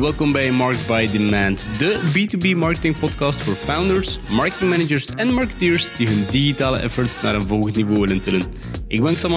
[0.00, 5.96] Welkom bij Market by Demand, de B2B marketing podcast voor founders, marketing managers en marketeers
[5.96, 8.42] die hun digitale efforts naar een volgend niveau willen tillen.
[8.88, 9.32] Ik ben Sam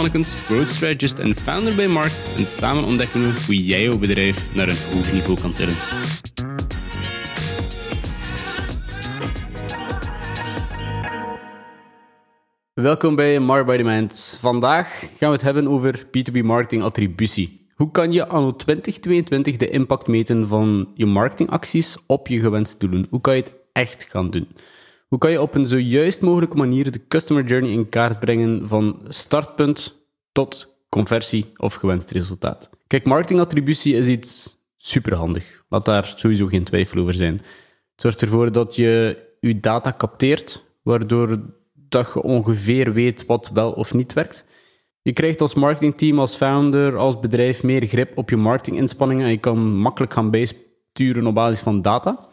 [0.45, 4.67] growth strategist en founder bij Markt en samen ontdekken we hoe jij jouw bedrijf naar
[4.67, 5.75] een hoog niveau kan tillen.
[12.73, 14.37] Welkom bij Market by Demand.
[14.41, 17.60] Vandaag gaan we het hebben over B2B marketing attributie.
[17.81, 23.07] Hoe kan je anno 2022 de impact meten van je marketingacties op je gewenste doelen?
[23.09, 24.47] Hoe kan je het echt gaan doen?
[25.07, 28.67] Hoe kan je op een zo juist mogelijke manier de customer journey in kaart brengen
[28.67, 29.95] van startpunt
[30.31, 32.69] tot conversie of gewenst resultaat?
[32.87, 35.63] Kijk, marketingattributie is iets superhandig.
[35.69, 37.33] Laat daar sowieso geen twijfel over zijn.
[37.33, 41.39] Het zorgt ervoor dat je je data capteert, waardoor
[41.73, 44.45] dat je ongeveer weet wat wel of niet werkt.
[45.01, 49.37] Je krijgt als marketingteam, als founder, als bedrijf meer grip op je marketinginspanningen en je
[49.37, 52.29] kan makkelijk gaan bijsturen op basis van data.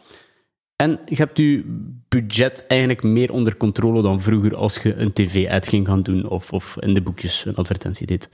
[0.75, 1.63] En je hebt je
[2.07, 6.53] budget eigenlijk meer onder controle dan vroeger als je een tv-ad ging gaan doen of,
[6.53, 8.29] of in de boekjes een advertentie deed.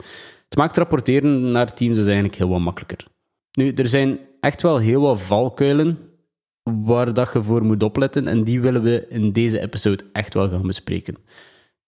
[0.48, 3.06] Het maakt rapporteren naar teams dus eigenlijk heel wat makkelijker.
[3.52, 5.98] Nu, er zijn echt wel heel wat valkuilen
[6.62, 10.48] waar dat je voor moet opletten en die willen we in deze episode echt wel
[10.48, 11.16] gaan bespreken.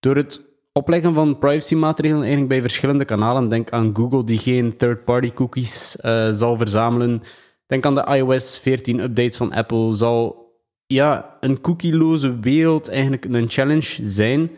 [0.00, 3.48] Door het opleggen van privacy-maatregelen eigenlijk bij verschillende kanalen.
[3.48, 7.22] Denk aan Google die geen third-party cookies uh, zal verzamelen.
[7.66, 9.96] Denk aan de iOS 14 updates van Apple.
[9.96, 10.46] Zal
[10.86, 14.50] ja, een cookieloze wereld eigenlijk een challenge zijn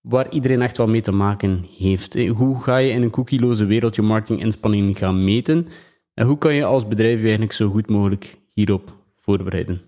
[0.00, 2.14] waar iedereen echt wel mee te maken heeft.
[2.14, 5.68] Eh, hoe ga je in een cookieloze wereld je marketinginspanningen gaan meten?
[6.14, 9.82] En hoe kan je als bedrijf je eigenlijk zo goed mogelijk hierop voorbereiden?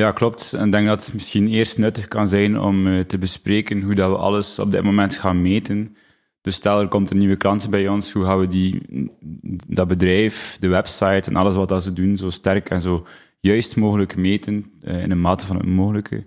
[0.00, 0.52] Ja, klopt.
[0.52, 3.94] En ik denk dat het misschien eerst nuttig kan zijn om uh, te bespreken hoe
[3.94, 5.96] dat we alles op dit moment gaan meten.
[6.40, 8.82] Dus stel, er komt een nieuwe klant bij ons, hoe gaan we die,
[9.66, 13.06] dat bedrijf, de website en alles wat dat ze doen zo sterk en zo
[13.40, 16.24] juist mogelijk meten, uh, in een mate van het mogelijke.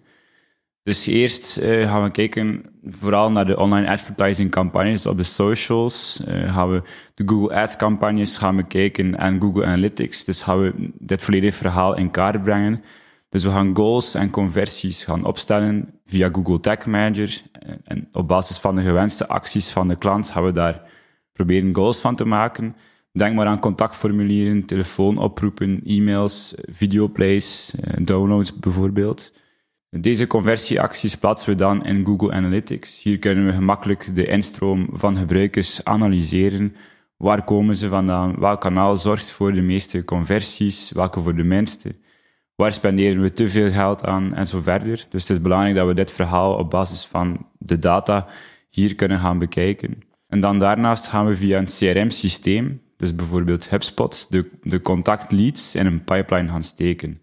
[0.83, 6.23] Dus eerst uh, gaan we kijken vooral naar de online advertising campagnes op de socials.
[6.25, 6.81] gaan we
[7.13, 10.23] de Google Ads campagnes gaan we kijken en Google Analytics.
[10.23, 12.83] Dus gaan we dit volledige verhaal in kaart brengen.
[13.29, 17.41] Dus we gaan goals en conversies gaan opstellen via Google Tag Manager.
[17.83, 20.81] En op basis van de gewenste acties van de klant gaan we daar
[21.33, 22.75] proberen goals van te maken.
[23.11, 29.33] Denk maar aan contactformulieren, telefoonoproepen, e-mails, videoplays, eh, downloads bijvoorbeeld.
[29.89, 33.03] Deze conversieacties plaatsen we dan in Google Analytics.
[33.03, 36.75] Hier kunnen we gemakkelijk de instroom van gebruikers analyseren.
[37.17, 38.39] Waar komen ze vandaan?
[38.39, 40.91] Welk kanaal zorgt voor de meeste conversies?
[40.91, 41.95] Welke voor de minste?
[42.57, 45.05] Waar spenderen we te veel geld aan en zo verder.
[45.09, 48.27] Dus het is belangrijk dat we dit verhaal op basis van de data
[48.69, 50.01] hier kunnen gaan bekijken.
[50.27, 55.85] En dan daarnaast gaan we via een CRM-systeem, dus bijvoorbeeld HubSpot, de, de contactleads in
[55.85, 57.21] een pipeline gaan steken.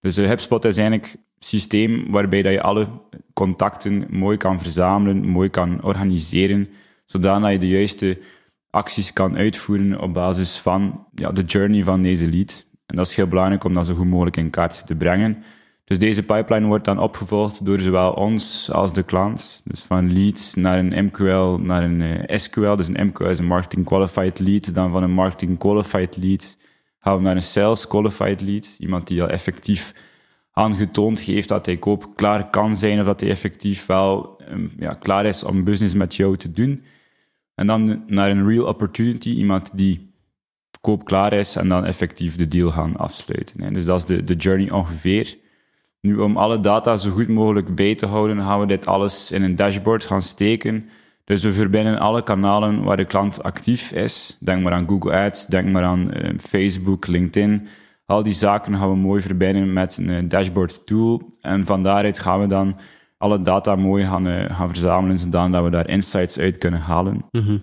[0.00, 2.88] Dus HubSpot is eigenlijk een systeem waarbij dat je alle
[3.34, 6.68] contacten mooi kan verzamelen, mooi kan organiseren,
[7.06, 8.18] zodat je de juiste
[8.70, 12.65] acties kan uitvoeren op basis van ja, de journey van deze lead.
[12.86, 15.42] En dat is heel belangrijk om dat zo goed mogelijk in kaart te brengen.
[15.86, 19.62] Dus deze pipeline wordt dan opgevolgd door zowel ons als de klant.
[19.64, 22.76] Dus van lead naar een MQL naar een eh, SQL.
[22.76, 24.74] Dus een MQL is een marketing qualified lead.
[24.74, 26.56] Dan van een marketing qualified lead
[26.98, 28.76] gaan we naar een sales qualified lead.
[28.78, 29.94] Iemand die al effectief
[30.52, 34.94] aangetoond heeft dat hij koop klaar kan zijn of dat hij effectief wel um, ja,
[34.94, 36.82] klaar is om business met jou te doen.
[37.54, 39.30] En dan naar een real opportunity.
[39.30, 40.14] Iemand die
[40.86, 43.72] koop klaar is en dan effectief de deal gaan afsluiten.
[43.72, 45.36] Dus dat is de, de journey ongeveer.
[46.00, 49.42] Nu, om alle data zo goed mogelijk bij te houden, gaan we dit alles in
[49.42, 50.88] een dashboard gaan steken.
[51.24, 54.36] Dus we verbinden alle kanalen waar de klant actief is.
[54.40, 57.66] Denk maar aan Google Ads, denk maar aan uh, Facebook, LinkedIn.
[58.04, 61.30] Al die zaken gaan we mooi verbinden met een uh, dashboard tool.
[61.40, 62.78] En van daaruit gaan we dan
[63.18, 67.24] alle data mooi gaan, uh, gaan verzamelen, zodat we daar insights uit kunnen halen.
[67.30, 67.54] Eh,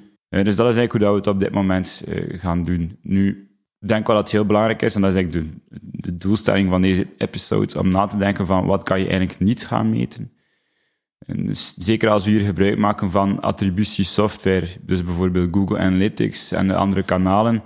[0.42, 2.98] dus dat is eigenlijk hoe dat we het op dit moment uh, gaan doen.
[3.02, 3.50] Nu,
[3.80, 6.70] ik denk wel dat het heel belangrijk is, en dat is eigenlijk de, de, doelstelling
[6.70, 10.32] van deze episode, om na te denken van wat kan je eigenlijk niet gaan meten.
[11.26, 16.68] En dus zeker als we hier gebruik maken van attributiesoftware, dus bijvoorbeeld Google Analytics en
[16.68, 17.64] de andere kanalen,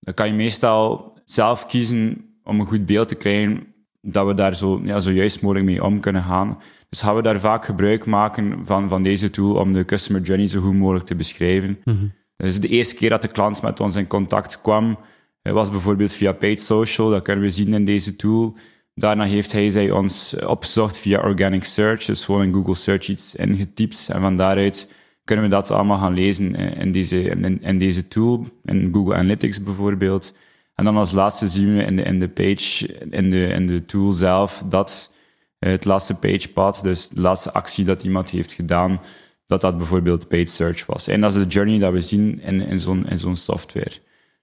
[0.00, 3.71] dan kan je meestal zelf kiezen om een goed beeld te krijgen
[4.02, 6.58] dat we daar zo, ja, zo juist mogelijk mee om kunnen gaan.
[6.88, 10.48] Dus gaan we daar vaak gebruik maken van, van deze tool om de customer journey
[10.48, 11.78] zo goed mogelijk te beschrijven.
[11.84, 14.98] Mm Dus de eerste keer dat de klant met ons in contact kwam,
[15.42, 17.10] eh, was bijvoorbeeld via paid social.
[17.10, 18.56] Dat kunnen we zien in deze tool.
[18.94, 23.34] Daarna heeft hij zij ons opgezocht via organic search, dus gewoon in Google Search iets
[23.34, 24.08] ingetypt.
[24.12, 24.94] En van daaruit
[25.24, 29.62] kunnen we dat allemaal gaan lezen in deze, in, in deze tool, in Google Analytics
[29.62, 30.34] bijvoorbeeld.
[30.74, 34.62] En dan als laatste zien we in de, page, in de, in de tool zelf,
[34.68, 35.10] dat
[35.58, 39.00] het laatste page path, dus de laatste actie dat iemand heeft gedaan,
[39.46, 41.08] dat dat bijvoorbeeld paid search was.
[41.08, 43.92] En dat is de journey dat we zien in, in zo'n zo'n software.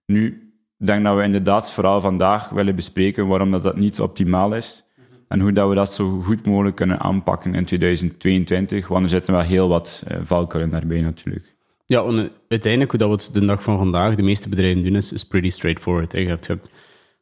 [0.05, 4.55] Nu, ik denk dat we inderdaad vooral vandaag willen bespreken waarom dat, dat niet optimaal
[4.55, 4.83] is
[5.27, 9.33] en hoe dat we dat zo goed mogelijk kunnen aanpakken in 2022, want er zitten
[9.33, 11.55] wel heel wat uh, valkuilen daarbij natuurlijk.
[11.89, 14.95] Ja, en uiteindelijk hoe dat we het de dag van vandaag, de meeste bedrijven doen,
[14.95, 16.11] is, is pretty straightforward.
[16.11, 16.47] Je hebt,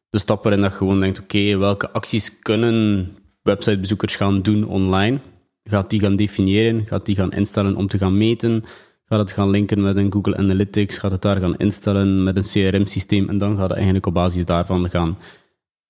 [0.08, 3.08] de stap waarin dat je gewoon denkt, oké, welke acties kunnen
[3.42, 5.18] websitebezoekers gaan doen online?
[5.62, 6.86] Gaat die gaan definiëren?
[6.86, 8.64] Gaat die gaan instellen om te gaan meten?
[9.04, 10.98] Gaat het gaan linken met een Google Analytics?
[10.98, 13.28] Gaat het daar gaan instellen met een CRM-systeem?
[13.28, 15.18] En dan gaat het eigenlijk op basis daarvan gaan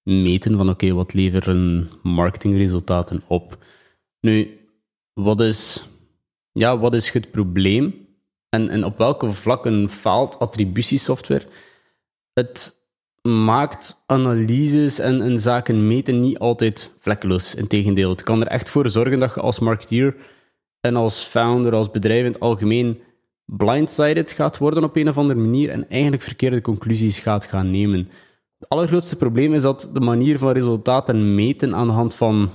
[0.02, 3.64] meten van oké, wat leveren marketingresultaten op?
[4.20, 4.58] Nu,
[5.12, 5.86] wat is,
[6.52, 8.06] ja, wat is het probleem?
[8.48, 11.46] En, en op welke vlakken faalt attributiesoftware?
[12.32, 12.76] Het
[13.22, 17.54] maakt analyses en, en zaken meten niet altijd vlekkeloos.
[17.54, 20.16] Integendeel, het kan er echt voor zorgen dat je als marketeer
[20.80, 23.00] en als founder, als bedrijf in het algemeen
[23.44, 28.08] blindsided gaat worden op een of andere manier en eigenlijk verkeerde conclusies gaat gaan nemen.
[28.58, 32.50] Het allergrootste probleem is dat de manier van resultaten meten aan de hand van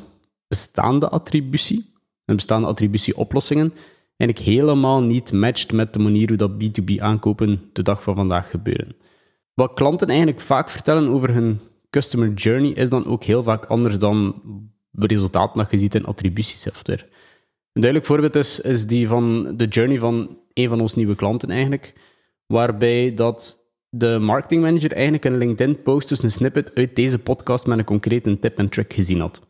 [0.47, 1.93] bestaande attributie
[2.25, 3.73] en bestaande attributieoplossingen
[4.17, 8.49] eigenlijk helemaal niet matcht met de manier hoe dat B2B aankopen de dag van vandaag
[8.49, 8.95] gebeuren.
[9.53, 13.97] Wat klanten eigenlijk vaak vertellen over hun customer journey is dan ook heel vaak anders
[13.97, 14.41] dan
[14.89, 17.01] de resultaten dat je ziet in attributiesoftware.
[17.73, 21.49] Een duidelijk voorbeeld is, is die van de journey van een van onze nieuwe klanten
[21.49, 21.93] eigenlijk,
[22.45, 27.83] waarbij dat de marketingmanager eigenlijk een LinkedIn-post, dus een snippet uit deze podcast met een
[27.83, 29.41] concrete tip en trick gezien had.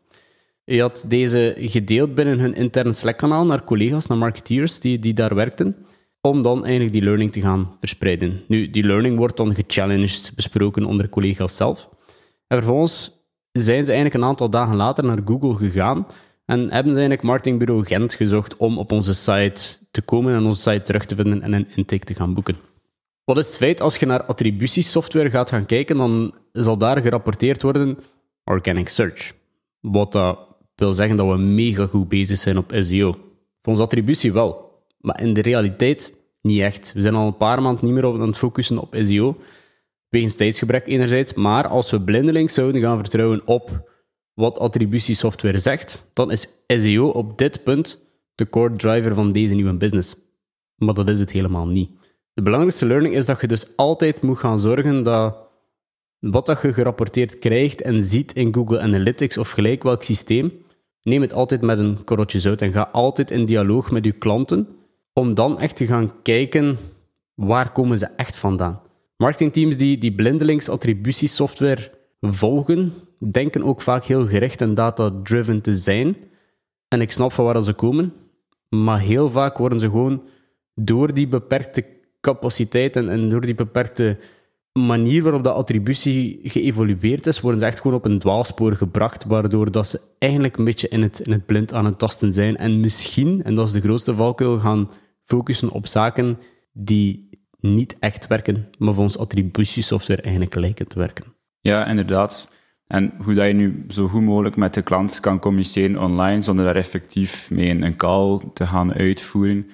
[0.64, 5.34] Hij had deze gedeeld binnen hun intern Slack-kanaal naar collega's, naar marketeers die, die daar
[5.34, 5.76] werkten,
[6.20, 8.40] om dan eigenlijk die learning te gaan verspreiden.
[8.48, 11.88] Nu, die learning wordt dan gechallenged, besproken onder collega's zelf.
[12.46, 13.12] En vervolgens
[13.52, 16.06] zijn ze eigenlijk een aantal dagen later naar Google gegaan
[16.44, 20.70] en hebben ze eigenlijk marketingbureau Gent gezocht om op onze site te komen en onze
[20.70, 22.56] site terug te vinden en een intake te gaan boeken.
[23.24, 23.80] Wat is het feit?
[23.80, 27.98] Als je naar attributiesoftware gaat gaan kijken, dan zal daar gerapporteerd worden
[28.44, 29.32] organic search.
[29.80, 30.38] Wat dat
[30.74, 33.12] wil zeggen dat we mega goed bezig zijn op SEO.
[33.62, 36.92] Voor onze attributie wel, maar in de realiteit niet echt.
[36.92, 39.36] We zijn al een paar maanden niet meer op aan het focussen op SEO,
[40.08, 43.92] wegens tijdsgebrek enerzijds, maar als we blindelings zouden gaan vertrouwen op
[44.34, 48.02] wat attributiesoftware zegt, dan is SEO op dit punt
[48.34, 50.16] de core driver van deze nieuwe business.
[50.76, 51.90] Maar dat is het helemaal niet.
[52.32, 55.36] De belangrijkste learning is dat je dus altijd moet gaan zorgen dat
[56.18, 60.63] wat dat je gerapporteerd krijgt en ziet in Google Analytics of gelijk welk systeem,
[61.04, 64.68] neem het altijd met een korreltje zout en ga altijd in dialoog met je klanten
[65.12, 66.78] om dan echt te gaan kijken
[67.34, 68.80] waar komen ze echt vandaan.
[69.16, 71.90] Marketingteams die, die blindelings attributiesoftware
[72.20, 76.16] volgen, denken ook vaak heel gericht en data-driven te zijn.
[76.88, 78.12] En ik snap van waar ze komen,
[78.68, 80.22] maar heel vaak worden ze gewoon
[80.74, 81.84] door die beperkte
[82.20, 84.18] capaciteit en, en door die beperkte
[84.82, 89.70] manier waarop de attributie geëvolueerd is, worden ze echt gewoon op een dwaalspoor gebracht, waardoor
[89.70, 92.56] dat ze eigenlijk een beetje in het, in het blind aan het tasten zijn.
[92.56, 94.90] En misschien, en dat is de grootste valkuil, gaan
[95.24, 96.38] focussen op zaken
[96.72, 97.28] die
[97.60, 101.24] niet echt werken, maar voor ons attributiesoftware eigenlijk lijken te werken.
[101.60, 102.48] Ja, inderdaad.
[102.86, 106.64] En hoe dat je nu zo goed mogelijk met de klant kan communiceren online, zonder
[106.64, 109.66] daar effectief mee een call te gaan uitvoeren,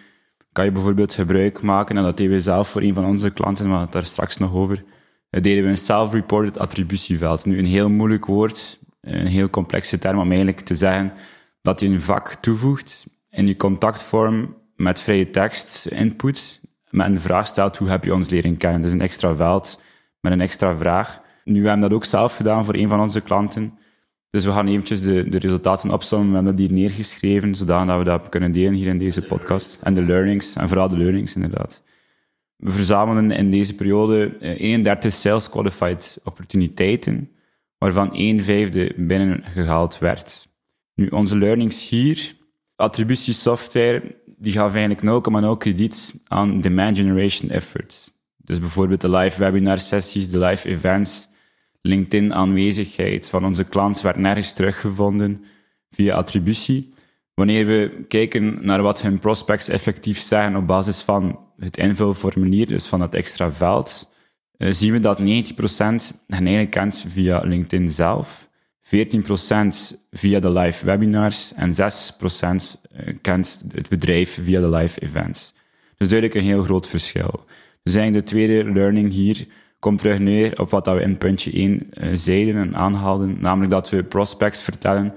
[0.61, 3.69] kan je bijvoorbeeld gebruik maken, en dat deden we zelf voor een van onze klanten,
[3.69, 4.85] maar daar straks nog over,
[5.31, 7.45] deden we een self-reported attributieveld.
[7.45, 11.13] Nu, een heel moeilijk woord, een heel complexe term om eigenlijk te zeggen
[11.63, 17.47] dat je een vak toevoegt in je contactvorm met vrije tekst input, met een vraag
[17.47, 18.83] stelt, hoe heb je ons leren kennen?
[18.83, 19.81] Dus een extra veld
[20.21, 21.21] met een extra vraag.
[21.45, 23.79] Nu, we hebben dat ook zelf gedaan voor een van onze klanten.
[24.31, 26.29] Dus we gaan eventjes de, de resultaten opzommen.
[26.29, 29.81] We hebben dat hier neergeschreven, zodat we dat kunnen delen hier in deze podcast.
[29.83, 31.83] En de learnings, en vooral de learnings inderdaad.
[32.57, 37.31] We verzamelen in deze periode 31 eh, sales qualified opportuniteiten,
[37.79, 40.49] waarvan 1 vijfde binnengehaald werd.
[40.95, 42.35] Nu, onze learnings hier,
[42.77, 48.13] attributiesoftware, die gaf eigenlijk 0,0 krediet aan demand generation efforts.
[48.37, 51.30] Dus bijvoorbeeld de live webinar sessies, de live events,
[51.83, 55.45] LinkedIn-aanwezigheid van onze klant werd nergens teruggevonden
[55.91, 56.93] via attributie.
[57.35, 62.87] Wanneer we kijken naar wat hun prospects effectief zeggen op basis van het invulformulier, dus
[62.87, 64.11] van het extra veld,
[64.57, 68.49] eh, zien we dat 90% hen eigenlijk kent via LinkedIn zelf,
[68.81, 75.55] 14% via de live webinars en 6% eh, kent het bedrijf via de live events.
[75.97, 77.45] Dus duidelijk een heel groot verschil.
[77.83, 79.47] Dus eigenlijk de tweede learning hier,
[79.81, 83.91] komt terug neer op wat we in puntje 1 uh, zeiden en aanhaalden, namelijk dat
[83.91, 85.15] we prospects vertellen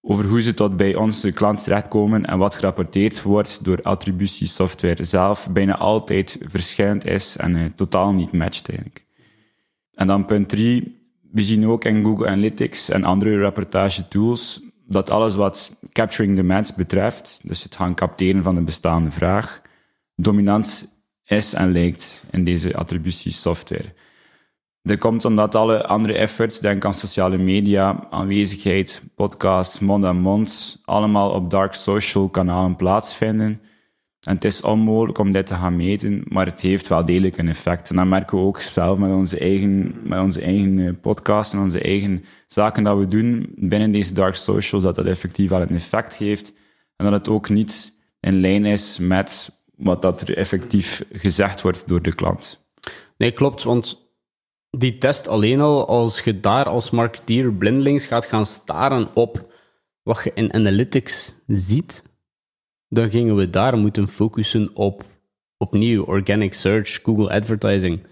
[0.00, 5.48] over hoe ze tot bij onze klant terechtkomen en wat gerapporteerd wordt door attributiesoftware zelf
[5.50, 9.06] bijna altijd verschillend is en uh, totaal niet matcht eigenlijk.
[9.94, 11.00] En dan punt 3,
[11.30, 16.74] we zien ook in Google Analytics en andere rapportage tools dat alles wat capturing demands
[16.74, 19.62] betreft, dus het gaan capteren van een bestaande vraag,
[20.16, 20.93] dominant
[21.24, 23.92] is en lijkt in deze attributiesoftware.
[24.82, 30.80] Dat komt omdat alle andere efforts, denk aan sociale media, aanwezigheid, podcasts, mond aan mond,
[30.84, 33.60] allemaal op dark social kanalen plaatsvinden.
[34.26, 37.48] En het is onmogelijk om dit te gaan meten, maar het heeft wel degelijk een
[37.48, 37.90] effect.
[37.90, 41.58] En dat merken we ook zelf met onze eigen, met onze eigen eh, podcast en
[41.58, 45.68] onze eigen zaken dat we doen binnen deze dark socials, dat dat effectief wel een
[45.68, 46.52] effect heeft.
[46.96, 51.88] En dat het ook niet in lijn is met wat dat er effectief gezegd wordt
[51.88, 52.66] door de klant.
[53.16, 54.12] Nee, klopt, want
[54.70, 59.52] die test alleen al, als je daar als marketeer blindelings gaat gaan staren op
[60.02, 62.04] wat je in analytics ziet,
[62.88, 65.04] dan gingen we daar moeten focussen op
[65.56, 68.02] opnieuw organic search, Google advertising.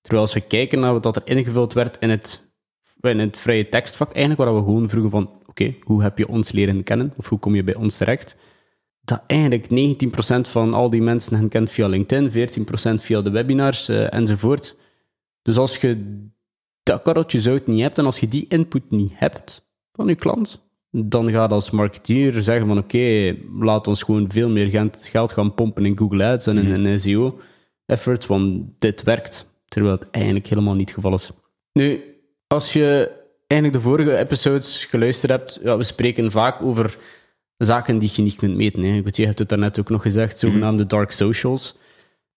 [0.00, 2.52] Terwijl als we kijken naar wat er ingevuld werd in het,
[3.00, 6.52] in het vrije tekstvak, eigenlijk waar we gewoon vroegen van, oké, hoe heb je ons
[6.52, 7.12] leren kennen?
[7.16, 8.36] Of hoe kom je bij ons terecht?
[9.08, 9.66] Dat eigenlijk
[10.46, 12.50] 19% van al die mensen hen kent via LinkedIn,
[12.98, 14.76] 14% via de webinars uh, enzovoort.
[15.42, 16.20] Dus als je
[16.82, 20.68] dat karotje zout niet hebt en als je die input niet hebt van je klant,
[20.90, 25.86] dan gaat als marketeer zeggen van oké, laat ons gewoon veel meer geld gaan pompen
[25.86, 27.40] in Google Ads en in, een SEO
[27.86, 29.46] effort, want dit werkt.
[29.68, 31.30] Terwijl het eigenlijk helemaal niet het geval is.
[31.72, 32.00] Nu,
[32.46, 33.10] als je
[33.46, 36.98] eigenlijk de vorige episodes geluisterd hebt, ja, we spreken vaak over
[37.58, 38.82] zaken die je niet kunt meten.
[38.82, 39.02] Hè.
[39.04, 41.76] Je hebt het daarnet ook nog gezegd, zogenaamde dark socials.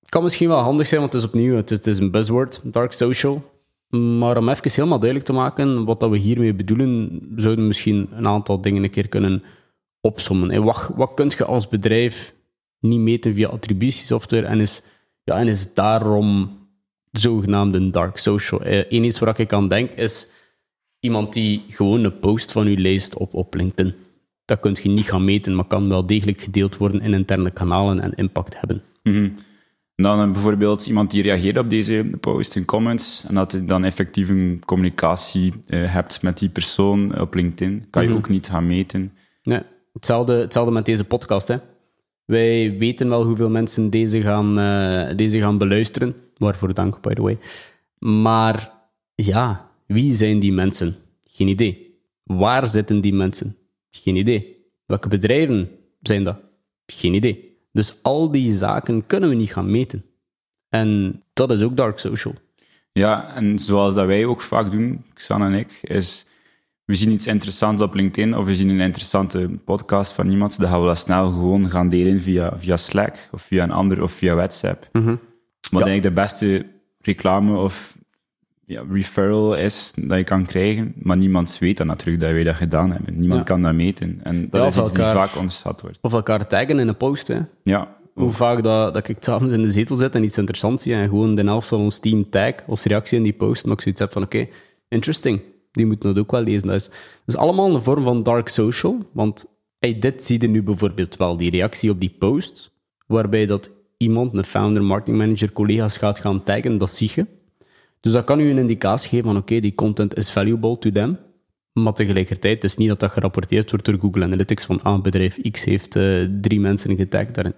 [0.05, 2.59] Kan misschien wel handig zijn, want het is opnieuw, het is, het is een buzzword,
[2.63, 3.51] dark social.
[3.89, 8.09] Maar om even helemaal duidelijk te maken wat dat we hiermee bedoelen, zouden we misschien
[8.11, 9.43] een aantal dingen een keer kunnen
[10.01, 10.51] opsommen.
[10.51, 12.33] En wat, wat kun je als bedrijf
[12.79, 14.81] niet meten via attributiesoftware en is,
[15.23, 16.57] ja, en is daarom
[17.11, 18.61] zogenaamde dark social?
[18.63, 20.31] Eén eh, iets waar ik aan denk is
[20.99, 23.95] iemand die gewoon een post van u leest op, op LinkedIn.
[24.45, 27.99] Dat kun je niet gaan meten, maar kan wel degelijk gedeeld worden in interne kanalen
[27.99, 28.81] en impact hebben.
[29.03, 29.35] Mm
[30.01, 34.29] dan bijvoorbeeld iemand die reageert op deze post in comments en dat je dan effectief
[34.29, 38.17] een communicatie uh, hebt met die persoon op LinkedIn, kan je mhm.
[38.17, 39.13] ook niet gaan meten.
[39.43, 39.61] Nee,
[39.93, 41.47] hetzelfde, hetzelfde met deze podcast.
[41.47, 41.57] Hè.
[42.25, 47.21] Wij weten wel hoeveel mensen deze gaan, uh, deze gaan beluisteren, waarvoor dank, by the
[47.21, 47.37] way.
[47.99, 48.71] Maar
[49.15, 50.95] ja, wie zijn die mensen?
[51.23, 51.99] Geen idee.
[52.23, 53.55] Waar zitten die mensen?
[53.91, 54.65] Geen idee.
[54.85, 55.69] Welke bedrijven
[56.01, 56.37] zijn dat?
[56.85, 57.57] Geen idee.
[57.71, 60.05] Dus al die zaken kunnen we niet gaan meten.
[60.69, 62.33] En dat is ook dark social.
[62.91, 66.25] Ja, en zoals dat wij ook vaak doen, Xan en ik, is
[66.85, 70.69] we zien iets interessants op LinkedIn of we zien een interessante podcast van iemand, dan
[70.69, 74.11] gaan we dat snel gewoon gaan delen via, via Slack of via een ander of
[74.11, 74.89] via WhatsApp.
[74.91, 75.19] Mm -hmm.
[75.71, 76.65] Wat eigenlijk de beste
[77.01, 77.97] reclame of
[78.71, 82.55] ja, referral is dat je kan krijgen, maar niemand weet dat natuurlijk dat wij dat
[82.55, 83.19] gedaan hebben.
[83.19, 84.19] Niemand kan dat meten.
[84.23, 85.97] En dat is iets elkaar, die vaak onderschat wordt.
[86.01, 87.39] Of elkaar taggen in een post, hè.
[87.63, 87.95] Ja.
[88.13, 91.07] Hoe vaak dat, dat ik samen in de zetel zit en iets interessants zie en
[91.07, 93.99] gewoon de helft van ons team tag als reactie in die post, maar ik zoiets
[93.99, 94.47] heb van, oké,
[94.89, 95.41] interesting.
[95.71, 96.67] Die moeten dat ook wel lezen.
[96.67, 99.45] Dat is, dat is allemaal een vorm van dark social, want
[99.79, 102.71] hey, dit zie je nu bijvoorbeeld wel, die reactie op die post,
[103.07, 107.25] waarbij dat iemand, een founder, marketing manager, collega's gaat gaan taggen, dat zie je.
[108.01, 111.17] Dus dat kan u een indicatie geven van oké, die content is valuable to them.
[111.73, 115.63] Maar tegelijkertijd is niet dat dat gerapporteerd wordt door Google Analytics van ah, bedrijf X
[115.63, 117.53] heeft uh, drie mensen getagd daarin.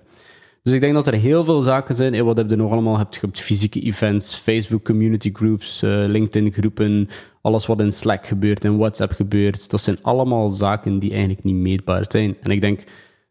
[0.63, 2.13] Dus ik denk dat er heel veel zaken zijn.
[2.13, 2.99] En wat heb je nog allemaal?
[2.99, 7.07] Je hebt fysieke events, Facebook community groups, uh, LinkedIn groepen,
[7.41, 9.69] alles wat in Slack gebeurt, in WhatsApp gebeurt.
[9.69, 12.37] Dat zijn allemaal zaken die eigenlijk niet meetbaar zijn.
[12.41, 12.83] En ik denk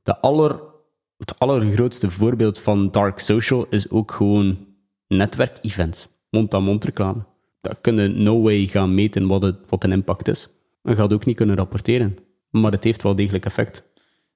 [0.03, 0.61] de aller,
[1.19, 4.59] het allergrootste voorbeeld van dark social is ook gewoon
[5.09, 7.25] netwerkevents mond-aan-mond reclame.
[7.61, 10.49] Dat kunnen no way gaan meten wat, het, wat een impact is.
[10.83, 12.19] En gaat ook niet kunnen rapporteren.
[12.51, 13.83] Maar het heeft wel degelijk effect.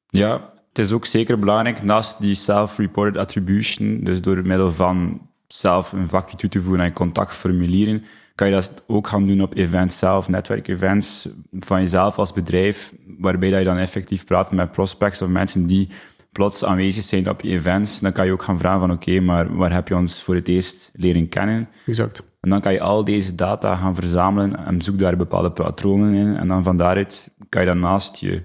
[0.08, 5.92] Ja, het is ook zeker belangrijk, naast die self-reported attribution, dus door middel van zelf
[5.92, 9.98] een vakje toe te voegen aan contactformulieren, kan je dat ook gaan doen op events
[9.98, 11.28] zelf, netwerkevents
[11.60, 15.88] van jezelf als bedrijf, waarbij dat je dan effectief praat met prospects of mensen die
[16.36, 19.56] plots aanwezig zijn op je events, dan kan je ook gaan vragen van oké, maar
[19.56, 21.68] waar heb je ons voor het eerst leren kennen?
[21.86, 22.22] Exact.
[22.40, 26.36] En dan kan je al deze data gaan verzamelen en zoek daar bepaalde patronen in.
[26.36, 28.42] En dan van daaruit kan je dan naast je,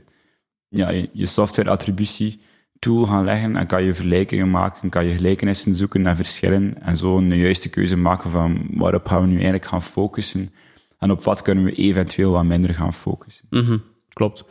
[0.67, 2.41] ja, je software-attributie
[2.79, 6.97] tool gaan leggen en kan je vergelijkingen maken, kan je gelijkenissen zoeken naar verschillen en
[6.97, 10.53] zo een juiste keuze maken van waarop gaan we nu eigenlijk gaan focussen
[10.97, 13.45] en op wat kunnen we eventueel wat minder gaan focussen.
[13.49, 13.77] Mhm,
[14.13, 14.45] klopt.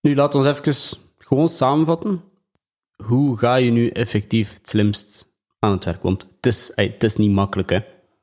[0.00, 0.74] Nu, laten we even
[1.18, 2.22] gewoon samenvatten.
[2.96, 6.02] Hoe ga je nu effectief het slimst aan het werk?
[6.02, 7.80] Want het is, het is niet makkelijk, hè.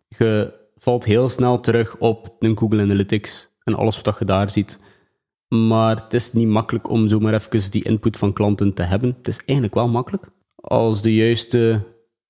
[0.08, 4.80] Je valt heel snel terug op een Google Analytics en alles wat je daar ziet.
[5.48, 9.16] Maar het is niet makkelijk om zomaar even die input van klanten te hebben.
[9.18, 10.24] Het is eigenlijk wel makkelijk.
[10.56, 11.84] Als de juiste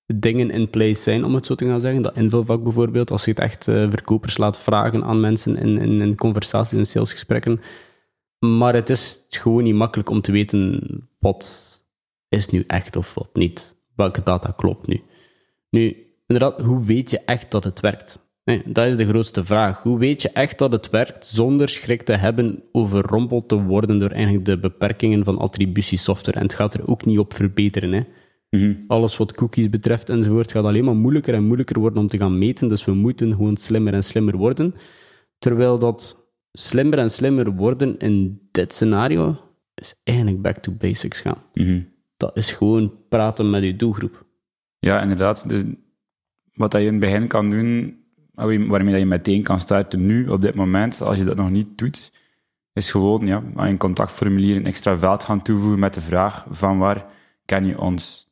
[0.05, 2.01] dingen in place zijn, om het zo te gaan zeggen.
[2.01, 6.01] Dat invulvak bijvoorbeeld, als je het echt eh, verkopers laat vragen aan mensen in, in,
[6.01, 7.61] in conversaties en salesgesprekken.
[8.39, 10.81] Maar het is gewoon niet makkelijk om te weten
[11.19, 11.70] wat
[12.31, 13.75] is nu echt of wat niet.
[13.95, 15.01] Welke data klopt nu.
[15.69, 15.95] Nu,
[16.27, 18.29] inderdaad, hoe weet je echt dat het werkt?
[18.43, 19.81] Nee, dat is de grootste vraag.
[19.83, 24.09] Hoe weet je echt dat het werkt zonder schrik te hebben overrompeld te worden door
[24.09, 26.37] eigenlijk de beperkingen van attributiesoftware?
[26.37, 27.91] En het gaat er ook niet op verbeteren.
[27.91, 28.01] Hè?
[28.49, 28.73] Mhm.
[28.87, 32.37] Alles wat cookies betreft enzovoort gaat alleen maar moeilijker en moeilijker worden om te gaan
[32.37, 32.67] meten.
[32.67, 34.75] Dus we moeten gewoon slimmer en slimmer worden.
[35.37, 39.37] Terwijl dat slimmer en slimmer worden in dit scenario
[39.73, 41.43] is eigenlijk back to basics gaan.
[41.53, 41.81] Mhm.
[42.21, 44.25] Dat is gewoon praten met je doelgroep.
[44.79, 45.49] Ja, inderdaad.
[45.49, 45.63] Dus
[46.53, 47.99] wat dat je in het begin kan doen,
[48.33, 51.77] waarmee dat je meteen kan starten nu, op dit moment, als je dat nog niet
[51.77, 52.11] doet,
[52.73, 56.77] is gewoon ja, aan je contactformulier een extra veld gaan toevoegen met de vraag van
[56.77, 57.05] waar
[57.45, 58.27] ken je ons?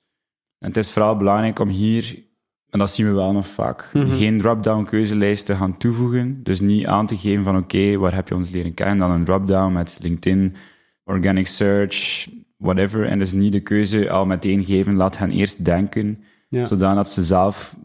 [0.59, 2.23] En het is vooral belangrijk om hier,
[2.69, 4.11] en dat zien we wel nog vaak, Mhm.
[4.11, 6.43] geen drop-down keuzelijst te gaan toevoegen.
[6.43, 8.97] Dus niet aan te geven van oké, waar heb je ons leren kennen?
[8.97, 10.55] Dan een drop-down met LinkedIn,
[11.03, 12.27] organic search,
[12.59, 13.05] whatever.
[13.05, 16.65] En dus niet de keuze al meteen geven, laat hen eerst denken, Ja.
[16.65, 17.77] zodat ze zelf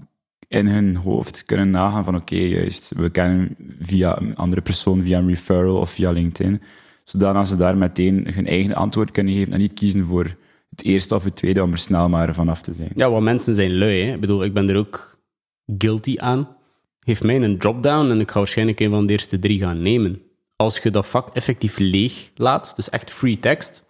[0.49, 5.19] in hun hoofd kunnen nagaan van oké, juist, we kennen via een andere persoon, via
[5.19, 6.63] een referral of via LinkedIn,
[7.05, 10.37] zodat ze daar meteen hun eigen antwoord kunnen geven en niet kiezen voor
[10.71, 12.91] het eerste of het tweede om er snel maar vanaf te zijn.
[12.95, 14.03] Ja, want mensen zijn lui.
[14.03, 14.15] Hè?
[14.15, 15.19] Ik bedoel, ik ben er ook
[15.79, 16.49] guilty aan.
[17.01, 20.21] Geef mij een drop-down en ik ga waarschijnlijk een van de eerste drie gaan nemen.
[20.57, 23.85] Als je dat vak effectief leeg laat, dus echt free text,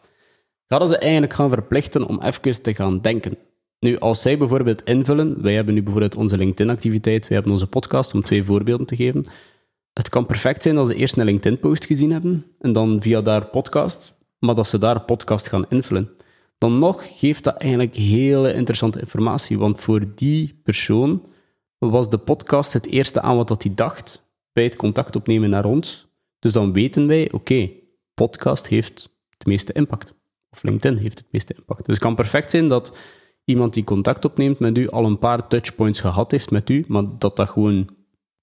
[0.69, 3.39] gaan ze eigenlijk gaan verplichten om even te gaan denken.
[3.81, 8.15] Nu, als zij bijvoorbeeld invullen, wij hebben nu bijvoorbeeld onze LinkedIn-activiteit, wij hebben onze podcast,
[8.15, 9.25] om twee voorbeelden te geven.
[9.93, 13.47] Het kan perfect zijn dat ze eerst een LinkedIn-post gezien hebben en dan via daar
[13.47, 16.11] podcast, maar dat ze daar podcast gaan invullen.
[16.59, 21.27] Dan nog geeft dat eigenlijk hele interessante informatie, want voor die persoon
[21.79, 26.07] was de podcast het eerste aan wat hij dacht bij het contact opnemen naar ons.
[26.39, 27.71] Dus dan weten wij, oké,
[28.15, 30.15] podcast heeft het meeste impact.
[30.55, 31.87] Of LinkedIn heeft het meeste impact.
[31.87, 32.99] Dus het kan perfect zijn dat
[33.45, 37.05] iemand die contact opneemt met u al een paar touchpoints gehad heeft met u, maar
[37.19, 37.89] dat dat gewoon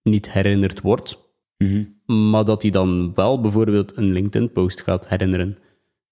[0.04, 1.19] niet herinnerd wordt.
[1.58, 1.84] Mhm.
[2.30, 5.58] Maar dat hij dan wel bijvoorbeeld een LinkedIn-post gaat herinneren.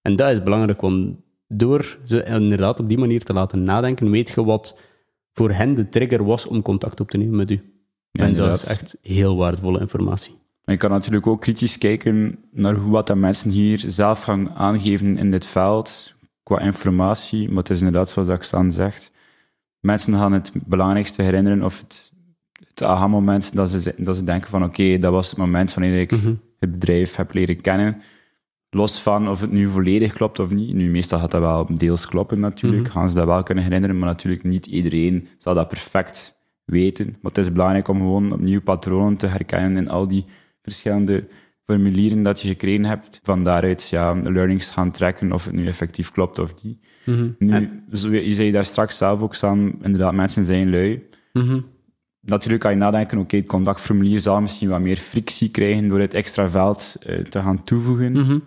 [0.02, 1.16] En dat is belangrijk, want
[1.48, 4.78] door ze inderdaad op die manier te laten nadenken, weet je wat
[5.32, 7.72] voor hen de trigger was om contact op te nemen met u.
[8.10, 10.39] Ja, en dat is echt heel waardevolle informatie.
[10.64, 14.50] Maar je kan natuurlijk ook kritisch kijken naar hoe wat de mensen hier zelf gaan
[14.50, 17.48] aangeven in dit veld, qua informatie.
[17.48, 19.12] Maar het is inderdaad zoals Axan zegt,
[19.80, 22.12] mensen gaan het belangrijkste herinneren of het,
[22.68, 26.10] het aha-moment dat ze, dat ze denken van oké, dat was het moment wanneer ik
[26.10, 26.34] Mhm.
[26.58, 28.02] het bedrijf heb leren kennen.
[28.70, 30.74] Los van of het nu volledig klopt of niet.
[30.74, 32.82] Nu, meestal gaat dat wel deels kloppen natuurlijk.
[32.82, 32.92] Mhm.
[32.92, 37.06] Gaan ze dat wel kunnen herinneren, maar natuurlijk niet iedereen zal dat perfect weten.
[37.06, 40.24] Maar het is belangrijk om gewoon opnieuw patronen te herkennen in al die
[40.70, 41.24] verschillende
[41.64, 43.20] formulieren dat je gekregen hebt.
[43.22, 46.86] Van daaruit ja, learnings gaan trekken of het nu effectief klopt of niet.
[47.04, 47.28] Mhm.
[47.38, 51.02] Nu, En- je zei daar straks zelf ook aan, inderdaad, mensen zijn lui.
[51.32, 51.60] Mhm.
[52.20, 56.14] Natuurlijk kan je nadenken, oké, het contactformulier zal misschien wat meer frictie krijgen door het
[56.14, 58.12] extra veld eh, te gaan toevoegen.
[58.12, 58.38] Mhm.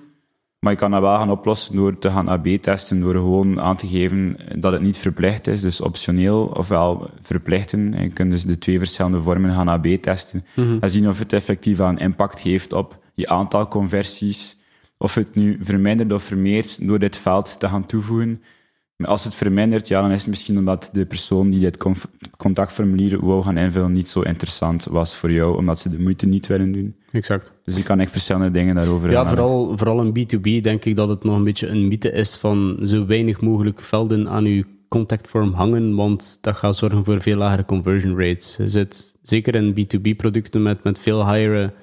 [0.63, 3.87] Maar je kan dat wel gaan oplossen door te gaan AB-testen, door gewoon aan te
[3.87, 7.93] geven dat het niet verplicht is, dus optioneel, ofwel verplichten.
[7.93, 10.77] En je kunt dus de twee verschillende vormen gaan AB-testen Mhm.
[10.79, 14.57] en zien of het effectief aan impact heeft op je aantal conversies,
[14.97, 18.41] of het nu vermindert of vermeert door dit veld te gaan toevoegen.
[19.03, 21.77] Maar als het vermindert, ja, dan is het misschien omdat de persoon die dit
[22.37, 26.47] contactformulier wou gaan invullen niet zo interessant was voor jou, omdat ze de moeite niet
[26.47, 26.95] willen doen.
[27.11, 27.53] Exact.
[27.63, 31.09] Dus je kan echt verschillende dingen daarover Ja, vooral, vooral in B2B denk ik dat
[31.09, 35.53] het nog een beetje een mythe is van zo weinig mogelijk velden aan uw contactform
[35.53, 38.55] hangen, want dat gaat zorgen voor veel lagere conversion rates.
[38.57, 41.73] Je zit zeker in B2B-producten met, met veel higher,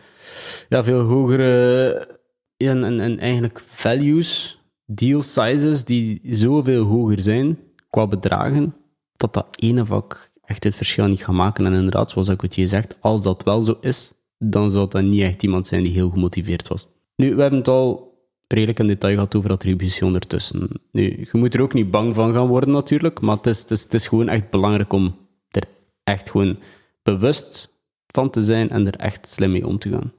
[0.69, 2.19] ja, veel hogere
[2.57, 4.60] en, en, en eigenlijk values,
[4.95, 7.59] deal sizes die zoveel hoger zijn
[7.91, 8.75] qua bedragen,
[9.17, 11.67] dat dat ene vak echt het verschil niet gaat maken.
[11.67, 15.03] En inderdaad, zoals ik het je zegt, als dat wel zo is, dan zou dat
[15.03, 16.89] niet echt iemand zijn die heel gemotiveerd was.
[17.17, 20.69] Nu, we hebben het al redelijk in detail gehad over attributie ondertussen.
[20.93, 23.71] Nu, je moet er ook niet bang van gaan worden natuurlijk, maar het is, het
[23.71, 25.17] is, het is gewoon echt belangrijk om
[25.49, 25.65] er
[26.05, 26.59] echt gewoon
[27.03, 30.13] bewust van te zijn en er echt slim mee om te gaan.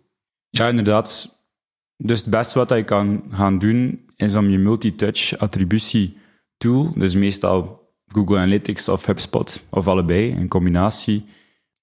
[0.50, 1.40] Ja, inderdaad.
[1.98, 6.18] Dus het beste wat je kan gaan doen, is om je multi-touch attributie
[6.58, 11.26] tool, dus meestal Google Analytics of HubSpot, of allebei, in combinatie,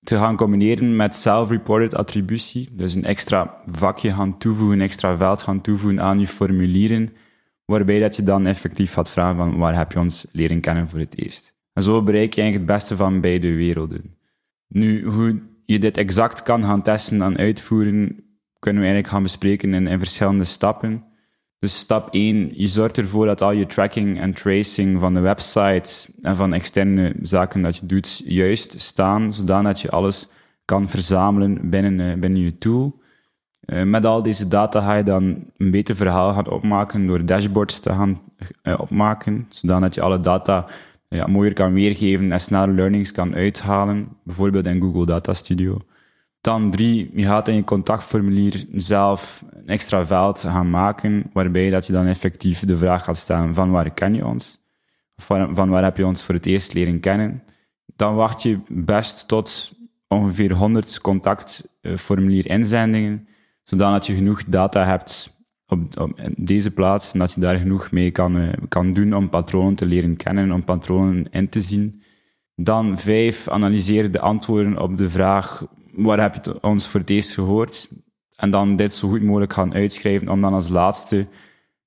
[0.02, 2.68] te gaan combineren met self-reported attributie.
[2.72, 7.12] Dus een extra vakje gaan toevoegen, een extra veld gaan toevoegen aan je formulieren,
[7.64, 10.98] waarbij dat je dan effectief gaat vragen van waar heb je ons leren kennen voor
[10.98, 11.56] het eerst.
[11.72, 14.16] En zo bereik je eigenlijk het beste van beide werelden.
[14.68, 18.24] Nu, hoe je dit exact kan gaan testen en uitvoeren,
[18.58, 21.04] kunnen we eigenlijk gaan bespreken in, in verschillende stappen.
[21.58, 26.08] Dus stap 1, je zorgt ervoor dat al je tracking en tracing van de website
[26.22, 30.28] en van externe zaken dat je doet juist staan, zodat je alles
[30.64, 33.00] kan verzamelen binnen, eh, binnen je tool.
[33.66, 37.78] Uh, met al deze data ga je dan een beter verhaal gaan opmaken door dashboards
[37.78, 38.20] te gaan
[38.62, 40.66] uh, opmaken, zodat je alle data
[41.08, 45.80] ja, mooier kan weergeven en snelle learnings kan uithalen, bijvoorbeeld in Google Data Studio.
[46.48, 51.86] Dan drie, je gaat in je contactformulier zelf een extra veld gaan maken, waarbij dat
[51.86, 54.60] je dan effectief de vraag gaat stellen van waar ken je ons?
[55.16, 57.42] Of van waar heb je ons voor het eerst leren kennen?
[57.96, 59.72] Dan wacht je best tot
[60.06, 63.28] ongeveer 100 contactformulier inzendingen,
[63.62, 68.36] zodat je genoeg data hebt op, deze plaats en dat je daar genoeg mee kan,
[68.36, 72.02] uh, kan doen om patronen te leren kennen, om patronen in te zien.
[72.54, 75.66] Dan vijf, analyseer de antwoorden op de vraag
[75.98, 77.88] waar heb je ons voor het eerst gehoord?
[78.36, 81.26] En dan dit zo goed mogelijk gaan uitschrijven om dan als laatste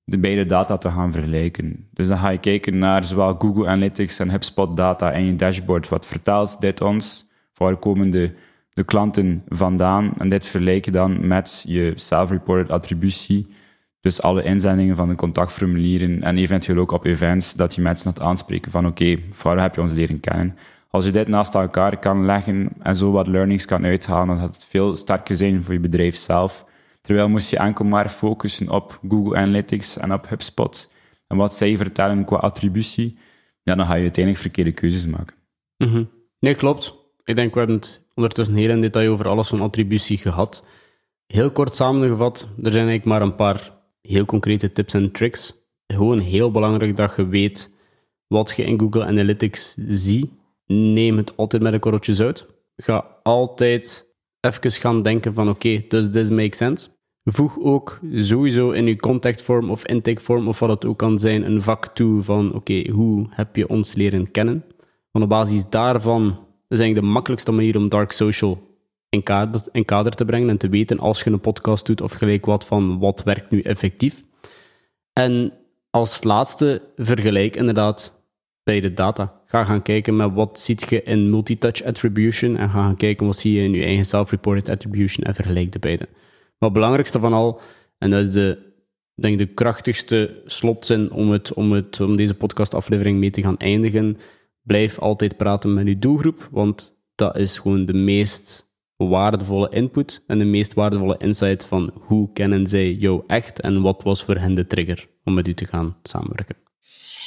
[0.04, 1.88] de beide data te gaan vergelijken.
[1.92, 5.88] Dus dan ga je kijken naar zowel Google Analytics en HubSpot data en je dashboard.
[5.88, 7.28] Wat vertelt dit ons?
[7.54, 8.30] Waar komen de,
[8.70, 10.12] de klanten vandaan?
[10.18, 13.46] En dit vergelijk je dan met je self-reported attributie.
[14.00, 18.22] Dus alle inzendingen van de contactformulieren en eventueel ook op events dat je mensen gaat
[18.22, 20.56] aanspreken van oké, okay, waar heb je ons leren kennen?
[20.92, 24.54] Als je dit naast elkaar kan leggen en zo wat learnings kan uithalen, dan gaat
[24.54, 26.64] het veel sterker zijn voor je bedrijf zelf.
[27.00, 30.90] Terwijl moest je enkel maar focussen op Google Analytics en op HubSpot
[31.26, 33.18] en wat zij vertellen qua attributie,
[33.62, 35.36] ja, dan ga je uiteindelijk verkeerde keuzes maken.
[35.76, 36.94] Mm Nee, klopt.
[37.24, 40.64] Ik denk, we hebben het ondertussen heel in detail over alles van attributie gehad.
[41.26, 45.54] Heel kort samengevat, er zijn eigenlijk maar een paar heel concrete tips en tricks.
[45.86, 47.70] Gewoon heel belangrijk dat je weet
[48.26, 50.30] wat je in Google Analytics ziet
[50.92, 52.46] neem het altijd met een korreltje zout.
[52.76, 54.06] Ga altijd
[54.40, 56.88] even gaan denken van oké, does this make sense?
[57.24, 61.62] Voeg ook sowieso in je contactform of intakeform of wat het ook kan zijn een
[61.62, 64.64] vak toe van oké, hoe heb je ons leren kennen?
[65.10, 66.26] Want op basis daarvan
[66.68, 68.70] is eigenlijk de makkelijkste manier om dark social
[69.08, 72.12] in kader, in kader te brengen en te weten als je een podcast doet of
[72.12, 74.22] gelijk wat van wat werkt nu effectief.
[75.12, 75.52] En
[75.90, 78.12] als laatste vergelijk inderdaad
[78.62, 79.41] bij de data.
[79.52, 83.36] Ga gaan kijken met wat ziet je in multitouch attribution en ga gaan kijken wat
[83.36, 86.08] zie je in je eigen self-reported attribution en vergelijk de beide.
[86.58, 87.60] Maar het belangrijkste van al,
[87.98, 88.58] en dat is de,
[89.14, 94.16] denk de krachtigste slotzin om, het, om, het, om deze podcastaflevering mee te gaan eindigen,
[94.62, 100.38] blijf altijd praten met je doelgroep, want dat is gewoon de meest waardevolle input en
[100.38, 104.54] de meest waardevolle insight van hoe kennen zij jou echt en wat was voor hen
[104.54, 106.56] de trigger om met u te gaan samenwerken.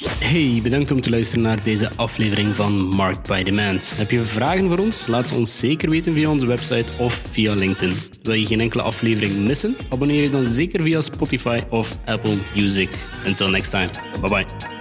[0.04, 3.92] Hey, bedankt om te luisteren naar deze aflevering van Marked by Demand.
[3.96, 5.06] Heb je vragen voor ons?
[5.06, 7.96] Laat ze ons zeker weten via onze website of via LinkedIn.
[8.22, 9.76] Wil je geen enkele aflevering missen?
[9.88, 12.90] Abonneer je dan zeker via Spotify of Apple Music.
[13.26, 13.88] Until next time.
[14.20, 14.75] Bye bye.